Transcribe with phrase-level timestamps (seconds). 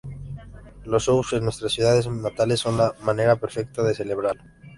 [0.83, 4.41] Los shows en nuestras ciudades natales son la manera perfecta de celebrarlo.